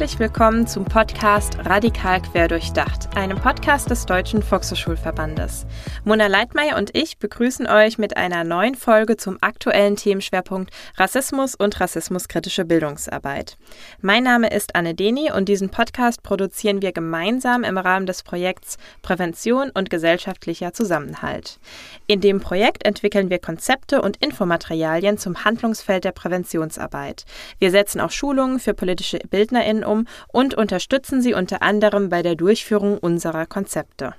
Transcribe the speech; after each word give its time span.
Herzlich 0.00 0.18
willkommen 0.18 0.66
zum 0.66 0.86
Podcast 0.86 1.58
Radikal 1.58 2.22
Querdurchdacht, 2.22 3.14
einem 3.18 3.36
Podcast 3.36 3.90
des 3.90 4.06
Deutschen 4.06 4.42
Volkshochschulverbandes. 4.42 5.66
Mona 6.04 6.26
Leitmeier 6.26 6.78
und 6.78 6.96
ich 6.96 7.18
begrüßen 7.18 7.66
euch 7.66 7.98
mit 7.98 8.16
einer 8.16 8.42
neuen 8.42 8.76
Folge 8.76 9.18
zum 9.18 9.36
aktuellen 9.42 9.96
Themenschwerpunkt 9.96 10.72
Rassismus 10.96 11.54
und 11.54 11.78
rassismuskritische 11.78 12.64
Bildungsarbeit. 12.64 13.58
Mein 14.00 14.24
Name 14.24 14.48
ist 14.48 14.74
Anne 14.74 14.94
Deni 14.94 15.30
und 15.32 15.50
diesen 15.50 15.68
Podcast 15.68 16.22
produzieren 16.22 16.80
wir 16.80 16.92
gemeinsam 16.92 17.62
im 17.62 17.76
Rahmen 17.76 18.06
des 18.06 18.22
Projekts 18.22 18.78
Prävention 19.02 19.68
und 19.68 19.90
gesellschaftlicher 19.90 20.72
Zusammenhalt. 20.72 21.60
In 22.06 22.22
dem 22.22 22.40
Projekt 22.40 22.86
entwickeln 22.86 23.28
wir 23.28 23.38
Konzepte 23.38 24.00
und 24.00 24.16
Infomaterialien 24.16 25.18
zum 25.18 25.44
Handlungsfeld 25.44 26.04
der 26.04 26.12
Präventionsarbeit. 26.12 27.26
Wir 27.58 27.70
setzen 27.70 28.00
auch 28.00 28.10
Schulungen 28.10 28.60
für 28.60 28.72
politische 28.72 29.18
BildnerInnen 29.28 29.89
um 29.90 30.06
und 30.28 30.54
unterstützen 30.54 31.20
sie 31.20 31.34
unter 31.34 31.62
anderem 31.62 32.08
bei 32.08 32.22
der 32.22 32.36
Durchführung 32.36 32.96
unserer 32.96 33.46
Konzepte. 33.46 34.14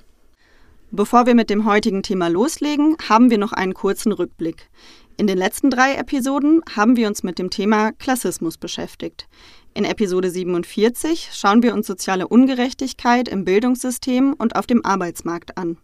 Bevor 0.92 1.26
wir 1.26 1.36
mit 1.36 1.50
dem 1.50 1.66
heutigen 1.66 2.04
Thema 2.04 2.28
loslegen, 2.28 2.98
haben 3.08 3.32
wir 3.32 3.38
noch 3.38 3.54
einen 3.54 3.74
kurzen 3.74 4.12
Rückblick. 4.12 4.70
In 5.18 5.28
den 5.28 5.38
letzten 5.38 5.70
drei 5.70 5.96
Episoden 5.96 6.62
haben 6.76 6.98
wir 6.98 7.08
uns 7.08 7.24
mit 7.24 7.40
dem 7.40 7.50
Thema 7.50 7.92
Klassismus 7.94 8.58
beschäftigt. 8.58 9.28
In 9.74 9.86
Episode 9.86 10.30
47 10.30 11.30
schauen 11.32 11.64
wir 11.64 11.74
uns 11.74 11.88
soziale 11.88 12.28
Ungerechtigkeit 12.28 13.30
im 13.30 13.46
Bildungssystem 13.46 14.34
und 14.38 14.58
auf 14.58 14.68
dem 14.68 14.84
Arbeitsmarkt 14.84 15.58
an. 15.58 15.78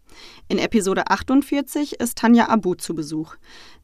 In 0.49 0.57
Episode 0.57 1.07
48 1.07 2.01
ist 2.01 2.17
Tanja 2.17 2.49
Abu 2.49 2.75
zu 2.75 2.95
Besuch. 2.95 3.35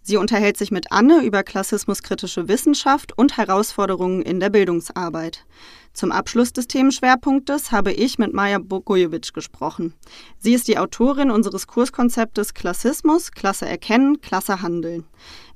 Sie 0.02 0.18
unterhält 0.18 0.58
sich 0.58 0.72
mit 0.72 0.92
Anne 0.92 1.24
über 1.24 1.44
klassismuskritische 1.44 2.50
Wissenschaft 2.50 3.18
und 3.18 3.38
Herausforderungen 3.38 4.22
in 4.24 4.42
der 4.42 4.50
Bildungsarbeit. 4.50 5.46
Zum 5.94 6.12
Abschluss 6.12 6.52
des 6.52 6.66
Themenschwerpunktes 6.68 7.72
habe 7.72 7.94
ich 7.94 8.18
mit 8.18 8.34
Maja 8.34 8.58
Bogojevic 8.58 9.32
gesprochen. 9.32 9.94
Sie 10.40 10.54
ist 10.54 10.68
die 10.68 10.80
Autorin 10.80 11.30
unseres 11.30 11.68
Kurskonzeptes 11.68 12.56
Klassismus, 12.56 13.32
Klasse 13.32 13.68
erkennen, 13.68 14.20
Klasse 14.20 14.64
handeln. 14.64 15.06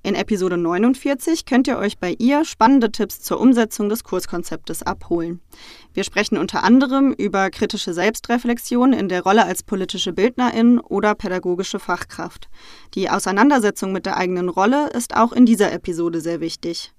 In 0.03 0.13
Episode 0.13 0.58
49 0.58 1.45
könnt 1.45 1.67
ihr 1.67 1.80
euch 1.80 1.97
bei 1.97 2.15
ihr 2.19 2.45
spannende 2.45 2.91
Tipps 2.91 3.19
zur 3.19 3.39
Umsetzung 3.39 3.89
des 3.89 4.03
Kurskonzeptes 4.03 4.83
abholen. 4.83 5.41
Wir 5.95 6.03
sprechen 6.03 6.38
unter 6.38 6.63
anderem 6.63 7.13
über 7.13 7.49
kritische 7.49 7.95
Selbstreflexion 7.95 8.93
in 8.93 9.09
der 9.09 9.23
Rolle 9.23 9.43
als 9.43 9.63
politische 9.63 10.13
Bildnerin 10.13 10.80
oder 10.80 11.15
pädagogische 11.15 11.80
Fachkraft. 11.80 12.47
Die 12.93 13.09
Auseinandersetzung 13.09 13.91
mit 13.91 14.05
der 14.05 14.17
eigenen 14.17 14.49
Rolle 14.49 14.91
ist 14.91 15.15
auch 15.15 15.33
in 15.33 15.47
dieser 15.47 15.71
Episode 15.71 16.21
sehr 16.21 16.41
wichtig. 16.41 16.93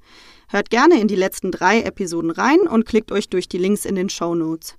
Hört 0.48 0.70
gerne 0.70 0.98
in 0.98 1.08
die 1.08 1.16
letzten 1.16 1.50
drei 1.50 1.82
Episoden 1.82 2.30
rein 2.30 2.60
und 2.60 2.86
klickt 2.86 3.12
euch 3.12 3.28
durch 3.28 3.48
die 3.48 3.58
Links 3.58 3.84
in 3.84 3.94
den 3.94 4.08
Show 4.08 4.34
Notes. 4.34 4.76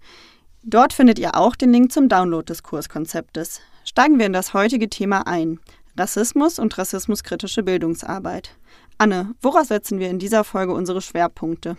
Dort 0.63 0.93
findet 0.93 1.19
ihr 1.19 1.35
auch 1.35 1.55
den 1.55 1.71
Link 1.71 1.91
zum 1.91 2.09
Download 2.09 2.43
des 2.43 2.63
Kurskonzeptes. 2.63 3.61
Steigen 3.85 4.17
wir 4.19 4.25
in 4.25 4.33
das 4.33 4.53
heutige 4.53 4.89
Thema 4.89 5.27
ein. 5.27 5.59
Rassismus 5.95 6.59
und 6.59 6.77
rassismuskritische 6.77 7.63
Bildungsarbeit. 7.63 8.55
Anne, 8.97 9.35
woraus 9.41 9.67
setzen 9.67 9.99
wir 9.99 10.09
in 10.09 10.19
dieser 10.19 10.43
Folge 10.43 10.73
unsere 10.73 11.01
Schwerpunkte? 11.01 11.77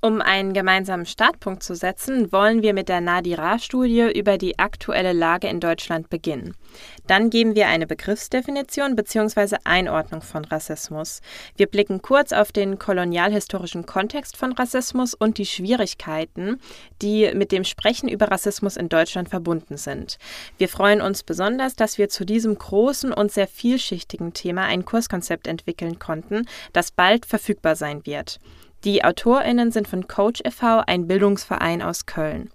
Um 0.00 0.22
einen 0.22 0.52
gemeinsamen 0.52 1.06
Startpunkt 1.06 1.64
zu 1.64 1.74
setzen, 1.74 2.30
wollen 2.30 2.62
wir 2.62 2.72
mit 2.72 2.88
der 2.88 3.00
Nadira-Studie 3.00 4.12
über 4.16 4.38
die 4.38 4.56
aktuelle 4.56 5.12
Lage 5.12 5.48
in 5.48 5.58
Deutschland 5.58 6.08
beginnen. 6.08 6.54
Dann 7.08 7.30
geben 7.30 7.56
wir 7.56 7.66
eine 7.66 7.88
Begriffsdefinition 7.88 8.94
bzw. 8.94 9.56
Einordnung 9.64 10.22
von 10.22 10.44
Rassismus. 10.44 11.20
Wir 11.56 11.66
blicken 11.66 12.00
kurz 12.00 12.32
auf 12.32 12.52
den 12.52 12.78
kolonialhistorischen 12.78 13.86
Kontext 13.86 14.36
von 14.36 14.52
Rassismus 14.52 15.14
und 15.14 15.36
die 15.36 15.46
Schwierigkeiten, 15.46 16.60
die 17.02 17.32
mit 17.34 17.50
dem 17.50 17.64
Sprechen 17.64 18.08
über 18.08 18.30
Rassismus 18.30 18.76
in 18.76 18.88
Deutschland 18.88 19.28
verbunden 19.28 19.78
sind. 19.78 20.18
Wir 20.58 20.68
freuen 20.68 21.00
uns 21.00 21.24
besonders, 21.24 21.74
dass 21.74 21.98
wir 21.98 22.08
zu 22.08 22.24
diesem 22.24 22.56
großen 22.56 23.12
und 23.12 23.32
sehr 23.32 23.48
vielschichtigen 23.48 24.32
Thema 24.32 24.62
ein 24.62 24.84
Kurskonzept 24.84 25.48
entwickeln 25.48 25.98
konnten, 25.98 26.46
das 26.72 26.92
bald 26.92 27.26
verfügbar 27.26 27.74
sein 27.74 28.06
wird. 28.06 28.38
Die 28.84 29.04
AutorInnen 29.04 29.72
sind 29.72 29.88
von 29.88 30.06
Coach 30.06 30.40
e.V., 30.44 30.82
ein 30.86 31.08
Bildungsverein 31.08 31.82
aus 31.82 32.06
Köln. 32.06 32.50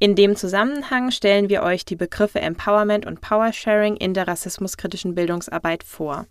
In 0.00 0.16
dem 0.16 0.34
Zusammenhang 0.34 1.12
stellen 1.12 1.48
wir 1.48 1.62
euch 1.62 1.84
die 1.84 1.94
Begriffe 1.94 2.40
Empowerment 2.40 3.06
und 3.06 3.20
Powersharing 3.20 3.96
in 3.96 4.12
der 4.12 4.26
rassismuskritischen 4.26 5.14
Bildungsarbeit 5.14 5.84
vor. 5.84 6.26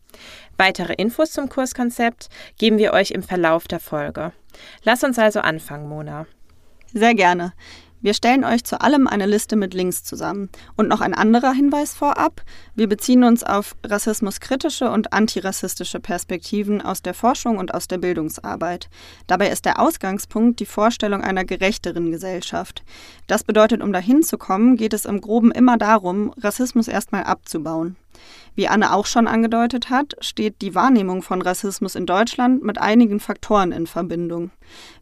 Weitere 0.57 0.93
Infos 0.93 1.31
zum 1.31 1.47
Kurskonzept 1.47 2.29
geben 2.57 2.77
wir 2.77 2.91
euch 2.91 3.11
im 3.11 3.23
Verlauf 3.23 3.67
der 3.67 3.79
Folge. 3.79 4.33
Lass 4.83 5.03
uns 5.05 5.17
also 5.17 5.39
anfangen, 5.39 5.87
Mona. 5.87 6.25
Sehr 6.93 7.13
gerne. 7.13 7.53
Wir 8.01 8.13
stellen 8.13 8.45
euch 8.45 8.63
zu 8.63 8.79
allem 8.79 9.07
eine 9.07 9.25
Liste 9.25 9.57
mit 9.57 9.73
Links 9.73 10.03
zusammen. 10.03 10.49
Und 10.77 10.87
noch 10.87 11.01
ein 11.01 11.13
anderer 11.13 11.51
Hinweis 11.51 11.93
vorab. 11.93 12.41
Wir 12.73 12.87
beziehen 12.87 13.25
uns 13.25 13.43
auf 13.43 13.75
rassismuskritische 13.83 14.89
und 14.89 15.11
antirassistische 15.11 15.99
Perspektiven 15.99 16.81
aus 16.81 17.01
der 17.01 17.13
Forschung 17.13 17.57
und 17.57 17.73
aus 17.73 17.89
der 17.89 17.97
Bildungsarbeit. 17.97 18.89
Dabei 19.27 19.49
ist 19.49 19.65
der 19.65 19.79
Ausgangspunkt 19.79 20.61
die 20.61 20.65
Vorstellung 20.65 21.21
einer 21.21 21.43
gerechteren 21.43 22.11
Gesellschaft. 22.11 22.83
Das 23.27 23.43
bedeutet, 23.43 23.81
um 23.81 23.91
dahin 23.91 24.23
zu 24.23 24.37
kommen, 24.37 24.77
geht 24.77 24.93
es 24.93 25.05
im 25.05 25.19
Groben 25.19 25.51
immer 25.51 25.77
darum, 25.77 26.33
Rassismus 26.37 26.87
erstmal 26.87 27.25
abzubauen. 27.25 27.97
Wie 28.55 28.67
Anne 28.67 28.93
auch 28.93 29.05
schon 29.05 29.27
angedeutet 29.27 29.89
hat, 29.89 30.15
steht 30.19 30.61
die 30.61 30.75
Wahrnehmung 30.75 31.21
von 31.21 31.41
Rassismus 31.41 31.95
in 31.95 32.05
Deutschland 32.05 32.63
mit 32.63 32.77
einigen 32.77 33.19
Faktoren 33.19 33.71
in 33.71 33.87
Verbindung. 33.87 34.51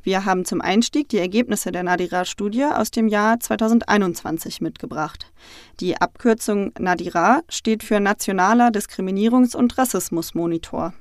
Wir 0.03 0.25
haben 0.25 0.45
zum 0.45 0.61
Einstieg 0.61 1.09
die 1.09 1.17
Ergebnisse 1.17 1.72
der 1.72 1.83
Nadira-Studie 1.83 2.66
aus 2.66 2.91
dem 2.91 3.07
Jahr 3.07 3.39
2021 3.39 4.61
mitgebracht. 4.61 5.31
Die 5.79 6.00
Abkürzung 6.00 6.72
Nadira 6.78 7.41
steht 7.50 7.83
für 7.83 8.00
Nationaler 8.00 8.69
Diskriminierungs- 8.69 9.55
und 9.55 9.78
Rassismusmonitor. 9.78 10.94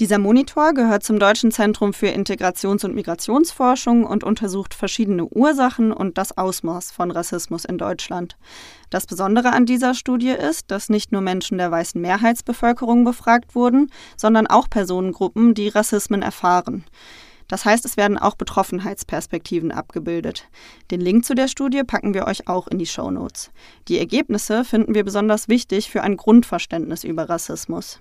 Dieser 0.00 0.18
Monitor 0.18 0.72
gehört 0.72 1.02
zum 1.02 1.18
Deutschen 1.18 1.52
Zentrum 1.52 1.92
für 1.92 2.06
Integrations- 2.06 2.86
und 2.86 2.94
Migrationsforschung 2.94 4.04
und 4.04 4.24
untersucht 4.24 4.72
verschiedene 4.72 5.26
Ursachen 5.26 5.92
und 5.92 6.16
das 6.16 6.38
Ausmaß 6.38 6.90
von 6.90 7.10
Rassismus 7.10 7.66
in 7.66 7.76
Deutschland. 7.76 8.38
Das 8.88 9.06
Besondere 9.06 9.52
an 9.52 9.66
dieser 9.66 9.92
Studie 9.92 10.30
ist, 10.30 10.70
dass 10.70 10.88
nicht 10.88 11.12
nur 11.12 11.20
Menschen 11.20 11.58
der 11.58 11.70
weißen 11.70 12.00
Mehrheitsbevölkerung 12.00 13.04
befragt 13.04 13.54
wurden, 13.54 13.92
sondern 14.16 14.46
auch 14.46 14.70
Personengruppen, 14.70 15.52
die 15.52 15.68
Rassismen 15.68 16.22
erfahren. 16.22 16.84
Das 17.46 17.66
heißt, 17.66 17.84
es 17.84 17.98
werden 17.98 18.16
auch 18.16 18.36
Betroffenheitsperspektiven 18.36 19.70
abgebildet. 19.70 20.48
Den 20.90 21.02
Link 21.02 21.26
zu 21.26 21.34
der 21.34 21.48
Studie 21.48 21.82
packen 21.82 22.14
wir 22.14 22.26
euch 22.26 22.48
auch 22.48 22.68
in 22.68 22.78
die 22.78 22.86
Show 22.86 23.10
Notes. 23.10 23.50
Die 23.88 23.98
Ergebnisse 23.98 24.64
finden 24.64 24.94
wir 24.94 25.04
besonders 25.04 25.48
wichtig 25.48 25.90
für 25.90 26.02
ein 26.02 26.16
Grundverständnis 26.16 27.04
über 27.04 27.28
Rassismus. 27.28 28.00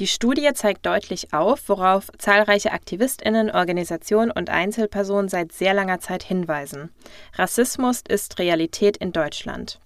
Die 0.00 0.06
Studie 0.06 0.50
zeigt 0.54 0.86
deutlich 0.86 1.34
auf, 1.34 1.68
worauf 1.68 2.08
zahlreiche 2.16 2.72
Aktivistinnen, 2.72 3.50
Organisationen 3.50 4.30
und 4.30 4.48
Einzelpersonen 4.48 5.28
seit 5.28 5.52
sehr 5.52 5.74
langer 5.74 6.00
Zeit 6.00 6.22
hinweisen. 6.22 6.88
Rassismus 7.34 8.02
ist 8.08 8.38
Realität 8.38 8.96
in 8.96 9.12
Deutschland. 9.12 9.78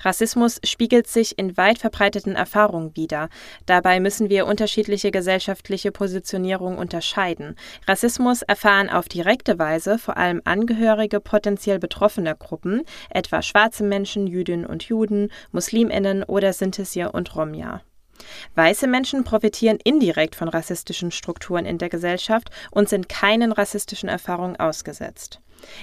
Rassismus 0.00 0.58
spiegelt 0.64 1.06
sich 1.06 1.38
in 1.38 1.56
weit 1.56 1.78
verbreiteten 1.78 2.34
Erfahrungen 2.34 2.96
wider. 2.96 3.28
Dabei 3.66 4.00
müssen 4.00 4.28
wir 4.28 4.46
unterschiedliche 4.46 5.12
gesellschaftliche 5.12 5.92
Positionierungen 5.92 6.76
unterscheiden. 6.76 7.54
Rassismus 7.86 8.42
erfahren 8.42 8.90
auf 8.90 9.08
direkte 9.08 9.60
Weise 9.60 10.00
vor 10.00 10.16
allem 10.16 10.42
Angehörige 10.44 11.20
potenziell 11.20 11.78
betroffener 11.78 12.34
Gruppen, 12.34 12.82
etwa 13.08 13.40
schwarze 13.40 13.84
Menschen, 13.84 14.26
Jüdinnen 14.26 14.66
und 14.66 14.82
Juden, 14.82 15.30
Musliminnen 15.52 16.24
oder 16.24 16.52
Sintisie 16.52 17.04
und 17.04 17.36
Romja. 17.36 17.82
Weiße 18.54 18.86
Menschen 18.86 19.24
profitieren 19.24 19.78
indirekt 19.82 20.34
von 20.34 20.48
rassistischen 20.48 21.10
Strukturen 21.10 21.66
in 21.66 21.78
der 21.78 21.88
Gesellschaft 21.88 22.50
und 22.70 22.88
sind 22.88 23.08
keinen 23.08 23.52
rassistischen 23.52 24.08
Erfahrungen 24.08 24.56
ausgesetzt. 24.56 25.40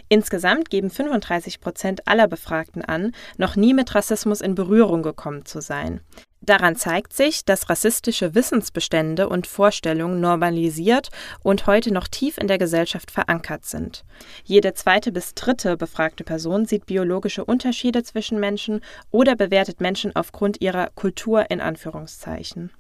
Insgesamt 0.09 0.69
geben 0.69 0.89
35 0.89 1.59
Prozent 1.61 2.07
aller 2.07 2.27
Befragten 2.27 2.83
an, 2.83 3.13
noch 3.37 3.55
nie 3.55 3.73
mit 3.73 3.93
Rassismus 3.93 4.41
in 4.41 4.55
Berührung 4.55 5.03
gekommen 5.03 5.45
zu 5.45 5.61
sein. 5.61 6.01
Daran 6.47 6.77
zeigt 6.77 7.11
sich, 7.11 7.43
dass 7.43 7.69
rassistische 7.69 8.33
Wissensbestände 8.33 9.27
und 9.27 9.47
Vorstellungen 9.47 10.21
normalisiert 10.21 11.09
und 11.43 11.67
heute 11.67 11.93
noch 11.93 12.07
tief 12.07 12.37
in 12.37 12.47
der 12.47 12.57
Gesellschaft 12.57 13.11
verankert 13.11 13.65
sind. 13.65 14.05
Jede 14.45 14.73
zweite 14.73 15.11
bis 15.11 15.33
dritte 15.35 15.75
befragte 15.75 16.23
Person 16.23 16.65
sieht 16.65 16.85
biologische 16.85 17.43
Unterschiede 17.43 18.01
zwischen 18.01 18.39
Menschen 18.39 18.79
oder 19.11 19.35
bewertet 19.35 19.81
Menschen 19.81 20.15
aufgrund 20.15 20.61
ihrer 20.61 20.89
Kultur 20.95 21.51
in 21.51 21.59
Anführungszeichen. 21.59 22.71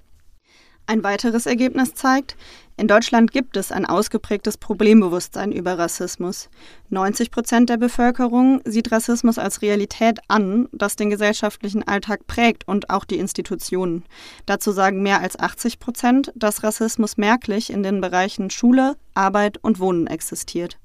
Ein 0.89 1.03
weiteres 1.03 1.45
Ergebnis 1.45 1.95
zeigt, 1.95 2.37
in 2.77 2.87
Deutschland 2.87 3.33
gibt 3.33 3.57
es 3.57 3.73
ein 3.73 3.85
ausgeprägtes 3.85 4.57
Problembewusstsein 4.57 5.51
über 5.51 5.77
Rassismus. 5.77 6.49
90 6.91 7.29
Prozent 7.29 7.69
der 7.69 7.75
Bevölkerung 7.75 8.61
sieht 8.63 8.89
Rassismus 8.89 9.37
als 9.37 9.61
Realität 9.61 10.19
an, 10.29 10.69
das 10.71 10.95
den 10.95 11.09
gesellschaftlichen 11.09 11.85
Alltag 11.85 12.25
prägt 12.25 12.65
und 12.69 12.89
auch 12.89 13.03
die 13.03 13.17
Institutionen. 13.17 14.05
Dazu 14.45 14.71
sagen 14.71 15.03
mehr 15.03 15.19
als 15.19 15.37
80 15.37 15.79
Prozent, 15.79 16.31
dass 16.35 16.63
Rassismus 16.63 17.17
merklich 17.17 17.69
in 17.69 17.83
den 17.83 17.99
Bereichen 17.99 18.49
Schule, 18.49 18.95
Arbeit 19.13 19.57
und 19.61 19.81
Wohnen 19.81 20.07
existiert. 20.07 20.77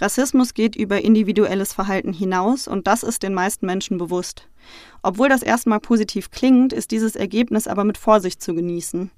Rassismus 0.00 0.54
geht 0.54 0.76
über 0.76 1.02
individuelles 1.02 1.72
Verhalten 1.72 2.12
hinaus 2.12 2.68
und 2.68 2.86
das 2.86 3.02
ist 3.02 3.22
den 3.22 3.34
meisten 3.34 3.66
Menschen 3.66 3.98
bewusst. 3.98 4.48
Obwohl 5.02 5.28
das 5.28 5.42
erstmal 5.42 5.80
positiv 5.80 6.30
klingt, 6.30 6.72
ist 6.72 6.90
dieses 6.90 7.16
Ergebnis 7.16 7.66
aber 7.66 7.84
mit 7.84 7.98
Vorsicht 7.98 8.42
zu 8.42 8.54
genießen. 8.54 9.10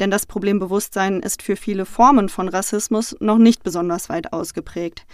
Denn 0.00 0.10
das 0.10 0.26
Problembewusstsein 0.26 1.20
ist 1.20 1.42
für 1.42 1.56
viele 1.56 1.86
Formen 1.86 2.28
von 2.28 2.48
Rassismus 2.48 3.16
noch 3.20 3.38
nicht 3.38 3.62
besonders 3.62 4.08
weit 4.08 4.32
ausgeprägt. 4.32 5.06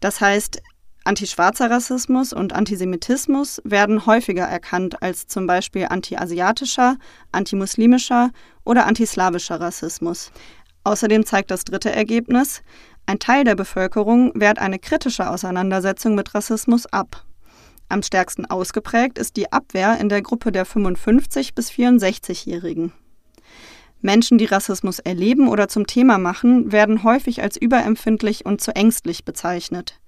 Das 0.00 0.20
heißt, 0.20 0.60
Antischwarzer 1.04 1.70
Rassismus 1.70 2.34
und 2.34 2.52
Antisemitismus 2.52 3.62
werden 3.64 4.04
häufiger 4.04 4.44
erkannt 4.44 5.02
als 5.02 5.26
zum 5.26 5.46
Beispiel 5.46 5.86
antiasiatischer, 5.88 6.96
antimuslimischer 7.32 8.30
oder 8.64 8.84
antislawischer 8.84 9.58
Rassismus. 9.58 10.30
Außerdem 10.84 11.24
zeigt 11.24 11.50
das 11.50 11.64
dritte 11.64 11.90
Ergebnis, 11.92 12.62
ein 13.08 13.18
Teil 13.18 13.42
der 13.44 13.54
Bevölkerung 13.54 14.32
wehrt 14.34 14.58
eine 14.58 14.78
kritische 14.78 15.30
Auseinandersetzung 15.30 16.14
mit 16.14 16.34
Rassismus 16.34 16.84
ab. 16.84 17.24
Am 17.88 18.02
stärksten 18.02 18.44
ausgeprägt 18.44 19.16
ist 19.16 19.38
die 19.38 19.50
Abwehr 19.50 19.98
in 19.98 20.10
der 20.10 20.20
Gruppe 20.20 20.52
der 20.52 20.66
55 20.66 21.54
bis 21.54 21.70
64-Jährigen. 21.70 22.92
Menschen, 24.02 24.36
die 24.36 24.44
Rassismus 24.44 24.98
erleben 24.98 25.48
oder 25.48 25.68
zum 25.68 25.86
Thema 25.86 26.18
machen, 26.18 26.70
werden 26.70 27.02
häufig 27.02 27.40
als 27.40 27.56
überempfindlich 27.56 28.44
und 28.44 28.60
zu 28.60 28.76
ängstlich 28.76 29.24
bezeichnet. 29.24 29.98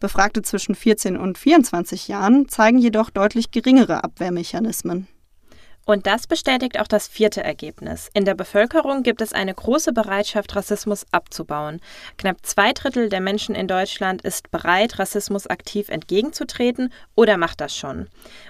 Befragte 0.00 0.42
zwischen 0.42 0.74
14 0.74 1.16
und 1.16 1.38
24 1.38 2.08
Jahren 2.08 2.48
zeigen 2.48 2.78
jedoch 2.78 3.10
deutlich 3.10 3.52
geringere 3.52 4.02
Abwehrmechanismen. 4.02 5.06
Und 5.88 6.06
das 6.06 6.26
bestätigt 6.26 6.78
auch 6.78 6.86
das 6.86 7.08
vierte 7.08 7.42
Ergebnis. 7.42 8.10
In 8.12 8.26
der 8.26 8.34
Bevölkerung 8.34 9.02
gibt 9.02 9.22
es 9.22 9.32
eine 9.32 9.54
große 9.54 9.94
Bereitschaft, 9.94 10.54
Rassismus 10.54 11.06
abzubauen. 11.12 11.80
Knapp 12.18 12.44
zwei 12.44 12.74
Drittel 12.74 13.08
der 13.08 13.22
Menschen 13.22 13.54
in 13.54 13.68
Deutschland 13.68 14.20
ist 14.20 14.50
bereit, 14.50 14.98
Rassismus 14.98 15.46
aktiv 15.46 15.88
entgegenzutreten 15.88 16.92
oder 17.14 17.38
macht 17.38 17.62
das 17.62 17.74
schon. 17.74 18.08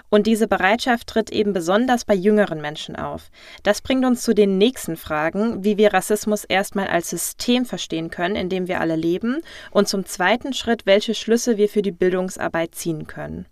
Und 0.09 0.27
diese 0.27 0.49
Bereitschaft 0.49 1.07
tritt 1.07 1.31
eben 1.31 1.53
besonders 1.53 2.05
bei 2.05 2.15
jüngeren 2.15 2.61
Menschen 2.61 2.97
auf. 2.97 3.31
Das 3.63 3.83
bringt 3.83 4.05
uns 4.05 4.23
zu 4.23 4.35
den 4.35 4.59
nächsten 4.59 4.97
Fragen, 4.97 5.63
wie 5.63 5.77
wir 5.77 5.95
Rassismus 5.95 6.43
erstmal 6.43 6.89
als 6.89 7.09
System 7.11 7.67
verstehen 7.67 8.11
können, 8.11 8.35
in 8.35 8.49
dem 8.49 8.67
wir 8.67 8.81
alle 8.81 8.97
leben, 8.97 9.43
und 9.71 9.87
zum 9.87 10.05
zweiten 10.07 10.55
Schritt, 10.55 10.87
welche 10.87 11.15
Schlüsse 11.15 11.57
wir 11.57 11.69
für 11.69 11.83
die 11.83 11.93
Bildungsarbeit 11.93 12.75
ziehen 12.75 13.07
können. 13.07 13.47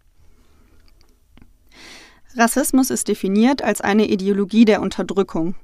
Rassismus 2.38 2.91
ist 2.91 3.09
definiert 3.09 3.62
als 3.62 3.81
eine 3.81 4.09
Ideologie 4.09 4.67
der 4.67 4.83
Unterdrückung. 4.83 5.55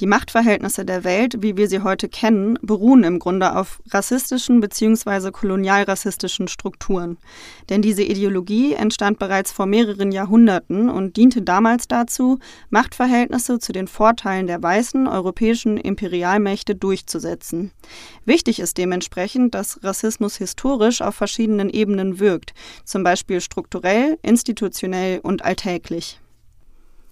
Die 0.00 0.06
Machtverhältnisse 0.06 0.84
der 0.84 1.04
Welt, 1.04 1.42
wie 1.42 1.56
wir 1.56 1.68
sie 1.68 1.80
heute 1.80 2.08
kennen, 2.08 2.58
beruhen 2.62 3.04
im 3.04 3.18
Grunde 3.18 3.56
auf 3.56 3.82
rassistischen 3.90 4.60
bzw. 4.60 5.30
kolonialrassistischen 5.30 6.48
Strukturen. 6.48 7.18
Denn 7.68 7.82
diese 7.82 8.02
Ideologie 8.02 8.72
entstand 8.72 9.18
bereits 9.18 9.52
vor 9.52 9.66
mehreren 9.66 10.12
Jahrhunderten 10.12 10.88
und 10.88 11.16
diente 11.16 11.42
damals 11.42 11.88
dazu, 11.88 12.38
Machtverhältnisse 12.70 13.58
zu 13.58 13.72
den 13.72 13.86
Vorteilen 13.86 14.46
der 14.46 14.62
weißen 14.62 15.06
europäischen 15.06 15.76
Imperialmächte 15.76 16.74
durchzusetzen. 16.74 17.70
Wichtig 18.24 18.60
ist 18.60 18.78
dementsprechend, 18.78 19.54
dass 19.54 19.82
Rassismus 19.82 20.36
historisch 20.36 21.02
auf 21.02 21.14
verschiedenen 21.14 21.68
Ebenen 21.68 22.18
wirkt, 22.18 22.54
zum 22.84 23.04
Beispiel 23.04 23.42
strukturell, 23.42 24.18
institutionell 24.22 25.20
und 25.20 25.44
alltäglich. 25.44 26.13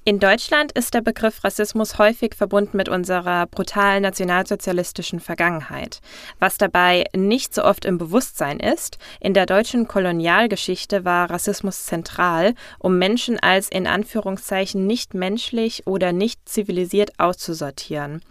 In 0.04 0.18
Deutschland 0.18 0.72
ist 0.72 0.94
der 0.94 1.00
Begriff 1.00 1.44
Rassismus 1.44 1.96
häufig 1.96 2.34
verbunden 2.34 2.76
mit 2.76 2.88
unserer 2.88 3.46
brutalen 3.46 4.02
nationalsozialistischen 4.02 5.20
Vergangenheit. 5.20 6.00
Was 6.40 6.58
dabei 6.58 7.04
nicht 7.14 7.54
so 7.54 7.62
oft 7.62 7.84
im 7.84 7.98
Bewusstsein 7.98 8.58
ist, 8.58 8.98
in 9.20 9.32
der 9.32 9.46
deutschen 9.46 9.86
Kolonialgeschichte 9.86 11.04
war 11.04 11.30
Rassismus 11.30 11.84
zentral, 11.84 12.54
um 12.80 12.98
Menschen 12.98 13.38
als 13.38 13.68
in 13.68 13.86
Anführungszeichen 13.86 14.88
nicht 14.88 15.14
menschlich 15.14 15.86
oder 15.86 16.10
nicht 16.10 16.48
zivilisiert 16.48 17.20
auszusortieren. 17.20 18.22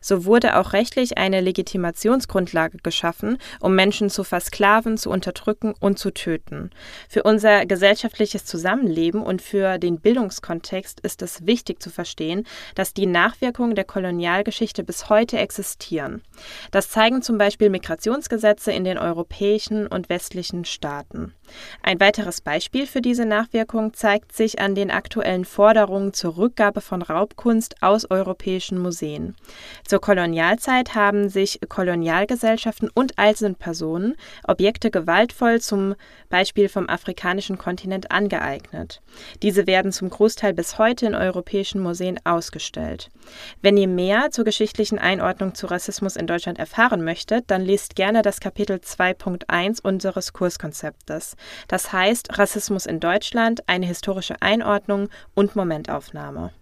So 0.00 0.24
wurde 0.24 0.58
auch 0.58 0.72
rechtlich 0.72 1.16
eine 1.16 1.40
Legitimationsgrundlage 1.42 2.78
geschaffen, 2.82 3.38
um 3.60 3.76
Menschen 3.76 4.10
zu 4.10 4.24
versklaven, 4.24 4.96
zu 4.96 5.10
unterdrücken 5.10 5.74
und 5.78 5.96
zu 5.96 6.10
töten. 6.10 6.70
Für 7.08 7.22
unser 7.22 7.66
gesellschaftliches 7.66 8.44
Zusammenleben 8.44 9.22
und 9.22 9.42
für 9.42 9.78
den 9.78 10.00
Bildungskontext 10.00 10.98
ist 10.98 11.19
ist 11.22 11.40
es 11.40 11.46
wichtig 11.46 11.82
zu 11.82 11.90
verstehen, 11.90 12.46
dass 12.74 12.94
die 12.94 13.06
Nachwirkungen 13.06 13.74
der 13.74 13.84
Kolonialgeschichte 13.84 14.84
bis 14.84 15.08
heute 15.08 15.38
existieren. 15.38 16.22
Das 16.70 16.90
zeigen 16.90 17.22
zum 17.22 17.38
Beispiel 17.38 17.70
Migrationsgesetze 17.70 18.72
in 18.72 18.84
den 18.84 18.98
europäischen 18.98 19.86
und 19.86 20.08
westlichen 20.08 20.64
Staaten. 20.64 21.34
Ein 21.82 22.00
weiteres 22.00 22.40
Beispiel 22.40 22.86
für 22.86 23.00
diese 23.00 23.24
Nachwirkung 23.24 23.94
zeigt 23.94 24.32
sich 24.32 24.60
an 24.60 24.74
den 24.74 24.90
aktuellen 24.90 25.44
Forderungen 25.44 26.12
zur 26.12 26.36
Rückgabe 26.36 26.80
von 26.80 27.02
Raubkunst 27.02 27.82
aus 27.82 28.10
europäischen 28.10 28.78
Museen. 28.78 29.34
Zur 29.86 30.00
Kolonialzeit 30.00 30.94
haben 30.94 31.28
sich 31.28 31.60
Kolonialgesellschaften 31.68 32.90
und 32.92 33.18
Einzelpersonen 33.18 34.16
Objekte 34.44 34.90
gewaltvoll 34.90 35.60
zum 35.60 35.94
Beispiel 36.28 36.68
vom 36.68 36.88
afrikanischen 36.88 37.58
Kontinent 37.58 38.10
angeeignet. 38.10 39.02
Diese 39.42 39.66
werden 39.66 39.92
zum 39.92 40.10
Großteil 40.10 40.54
bis 40.54 40.78
heute 40.78 41.06
in 41.06 41.14
europäischen 41.14 41.80
Museen 41.80 42.20
ausgestellt. 42.24 43.10
Wenn 43.62 43.76
ihr 43.76 43.88
mehr 43.88 44.30
zur 44.30 44.44
geschichtlichen 44.44 44.98
Einordnung 44.98 45.54
zu 45.54 45.66
Rassismus 45.66 46.16
in 46.16 46.26
Deutschland 46.26 46.58
erfahren 46.58 47.04
möchtet, 47.04 47.50
dann 47.50 47.62
lest 47.62 47.96
gerne 47.96 48.22
das 48.22 48.40
Kapitel 48.40 48.76
2.1 48.76 49.80
unseres 49.82 50.32
Kurskonzeptes. 50.32 51.36
Das 51.68 51.92
heißt 51.92 52.38
Rassismus 52.38 52.86
in 52.86 53.00
Deutschland, 53.00 53.68
eine 53.68 53.86
historische 53.86 54.40
Einordnung 54.40 55.08
und 55.34 55.56
Momentaufnahme. 55.56 56.52